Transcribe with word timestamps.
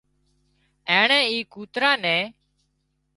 اينڻي 0.91 1.19
اي 1.31 1.37
ڪوترا 1.53 1.91
نين 2.03 2.23